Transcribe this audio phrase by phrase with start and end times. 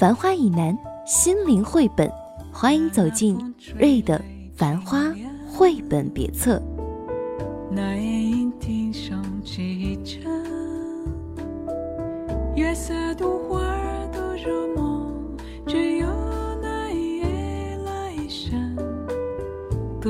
[0.00, 2.10] 繁花以南，心灵绘本，
[2.50, 3.36] 欢迎走进
[3.78, 4.18] 瑞的
[4.56, 5.02] 《繁花》
[5.46, 6.58] 绘本别册。
[7.70, 10.20] 那夜莺啼声齐着，
[12.56, 15.36] 月色独花儿都入梦，
[15.66, 16.06] 只有
[16.62, 18.74] 那夜来生，
[20.00, 20.08] 吐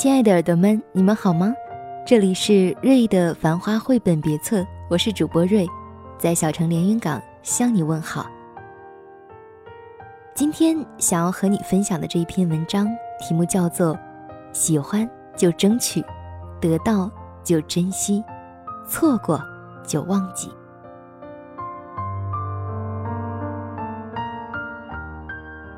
[0.00, 1.52] 亲爱的耳朵们，你们好吗？
[2.06, 5.68] 这里是瑞的《繁花》绘本别册，我是主播瑞，
[6.16, 7.20] 在小城连云港。
[7.42, 8.24] 向你问好。
[10.34, 12.88] 今天想要和你分享的这一篇文章，
[13.20, 13.94] 题目叫做
[14.54, 15.06] “喜欢
[15.36, 16.02] 就争取，
[16.62, 17.10] 得到
[17.44, 18.24] 就珍惜，
[18.88, 19.38] 错过
[19.86, 20.50] 就忘记”。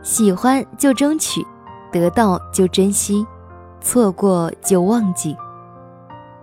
[0.00, 1.44] 喜欢就争取，
[1.92, 3.26] 得到就珍惜，
[3.86, 5.36] 错过就忘记。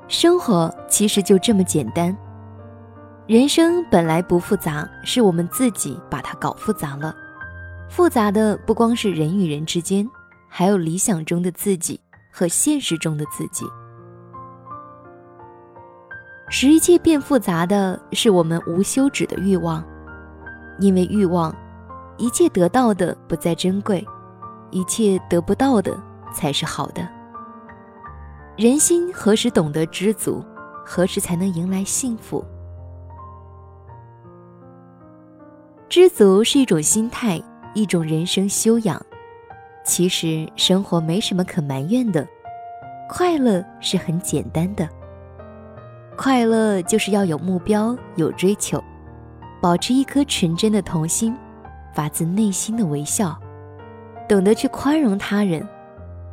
[0.07, 2.15] 生活其实就这么简单。
[3.27, 7.13] 人生本来不复杂，是我们自己把它搞复杂了。
[7.89, 10.09] 复杂的不光是人与人之间，
[10.47, 11.99] 还有理想中的自己
[12.31, 13.65] 和现实中的自己。
[16.47, 19.83] 使一切变复杂的是我们无休止的欲望，
[20.79, 21.53] 因为欲望，
[22.15, 24.05] 一切得到的不再珍贵，
[24.71, 25.93] 一切得不到的
[26.33, 27.05] 才是好的。
[28.55, 30.45] 人心何时懂得知足？
[30.85, 32.45] 何时才能迎来幸福？
[35.89, 37.41] 知足是一种心态，
[37.73, 39.03] 一种人生修养。
[39.83, 42.27] 其实生活没什么可埋怨的，
[43.09, 44.87] 快乐是很简单的。
[46.15, 48.79] 快乐就是要有目标、有追求，
[49.59, 51.35] 保持一颗纯真的童心，
[51.91, 53.35] 发自内心的微笑，
[54.29, 55.67] 懂得去宽容他人。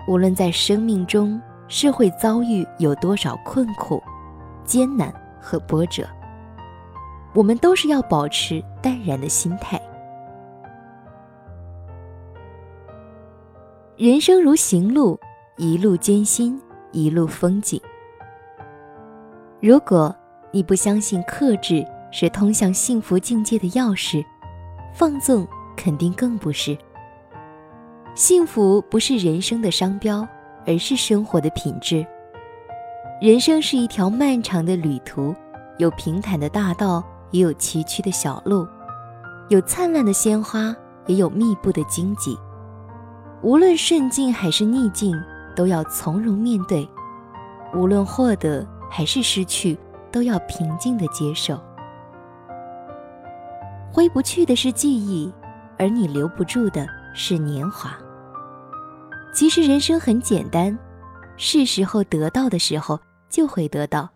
[0.06, 4.03] 无论在生命中是会遭遇有多少困苦、
[4.64, 5.10] 艰难
[5.41, 6.06] 和波折。
[7.32, 9.81] 我们都是要保持淡然的心态。
[13.97, 15.19] 人生如行路，
[15.56, 16.60] 一路艰辛，
[16.91, 17.81] 一路风景。
[19.60, 20.14] 如果
[20.50, 24.25] 你不相信克制是通向幸福境界的钥匙，
[24.92, 26.76] 放纵肯定更不是。
[28.16, 30.26] 幸福不是人生的商标，
[30.66, 32.06] 而是生活的品质。
[33.21, 35.34] 人生是一条漫长的旅途，
[35.78, 37.04] 有平坦的大道。
[37.32, 38.66] 也有崎岖的小路，
[39.50, 40.75] 有灿烂的鲜花，
[41.06, 42.37] 也有密布的荆棘。
[43.41, 45.16] 无论顺境还是逆境，
[45.54, 46.84] 都要从容面对；
[47.72, 49.78] 无论获得还是失去，
[50.10, 51.56] 都要平静的接受。
[53.93, 55.32] 挥不去的是记忆，
[55.78, 56.84] 而你留不住的
[57.15, 57.97] 是年华。
[59.33, 60.77] 其实人生很简单，
[61.37, 62.99] 是时候得到的时候
[63.29, 64.09] 就会得到，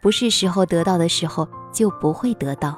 [0.00, 1.48] 不是时候得到的时候。
[1.70, 2.76] 就不会得到。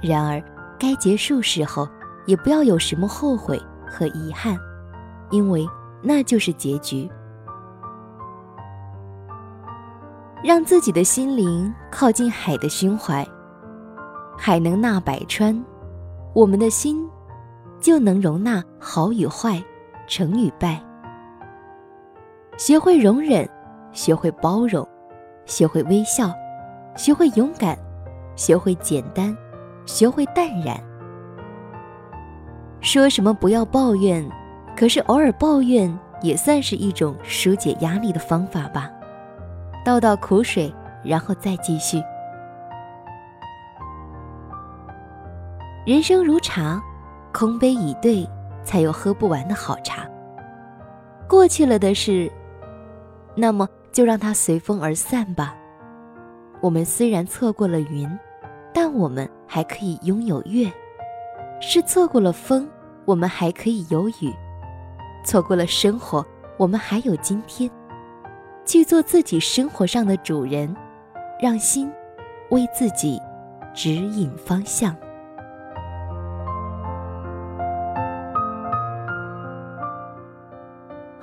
[0.00, 0.42] 然而，
[0.78, 1.86] 该结束时候，
[2.24, 3.60] 也不要有什么后悔
[3.90, 4.56] 和遗憾，
[5.30, 5.68] 因为
[6.02, 7.10] 那就是结局。
[10.42, 13.26] 让自己的心灵靠近海的胸怀，
[14.38, 15.62] 海能纳百川，
[16.32, 17.06] 我们的心
[17.80, 19.62] 就能容纳好与坏，
[20.10, 20.78] 成与败。
[22.58, 23.48] 学会容忍，
[23.92, 24.86] 学会包容，
[25.46, 26.30] 学会微笑。
[26.96, 27.78] 学会勇敢，
[28.34, 29.34] 学会简单，
[29.86, 30.76] 学会淡然。
[32.80, 34.28] 说什么不要抱怨，
[34.76, 38.90] 可是偶尔抱怨也算是一种疏解压力的方法吧。
[39.84, 40.74] 倒倒苦水，
[41.04, 42.02] 然后再继续。
[45.86, 46.82] 人生如茶，
[47.32, 48.28] 空杯以对，
[48.70, 50.08] 才有喝不完的好茶。
[51.28, 52.30] 过去了的事，
[53.34, 55.56] 那么就让它随风而散吧。
[56.60, 58.08] 我们虽然错过了云，
[58.72, 60.70] 但我们还可以拥有月；
[61.60, 62.68] 是错过了风，
[63.04, 64.30] 我们还可以有雨；
[65.24, 66.24] 错过了生活，
[66.56, 67.68] 我们还有今天。
[68.64, 70.72] 去做自己生活上的主人，
[71.42, 71.90] 让心
[72.50, 73.20] 为自己
[73.74, 74.94] 指引方向。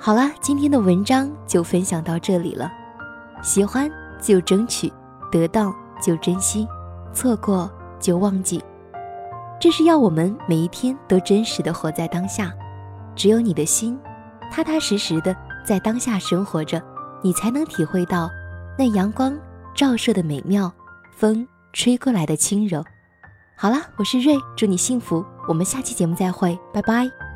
[0.00, 2.72] 好了，今天的文章就分享到这里了。
[3.42, 3.90] 喜欢
[4.20, 4.92] 就争取，
[5.30, 6.66] 得到就珍惜，
[7.12, 8.62] 错过就忘记。
[9.60, 12.52] 这是要我们每一天都真实的活在当下。
[13.16, 13.98] 只有你的心，
[14.52, 16.80] 踏踏实实的在当下生活着，
[17.20, 18.30] 你才能体会到
[18.78, 19.36] 那阳光
[19.74, 20.72] 照射的美妙，
[21.16, 22.84] 风吹过来的轻柔。
[23.56, 25.24] 好了，我是瑞，祝你幸福。
[25.48, 27.27] 我们下期节目再会，拜拜。